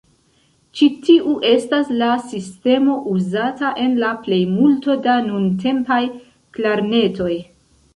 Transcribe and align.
Ĉi 0.77 0.87
tiu 1.09 1.33
estas 1.49 1.91
la 1.99 2.07
sistemo 2.33 2.97
uzata 3.13 3.71
en 3.87 3.97
la 4.07 4.13
plejmulto 4.27 5.01
da 5.09 5.23
nuntempaj 5.31 6.05
klarnetoj. 6.59 7.35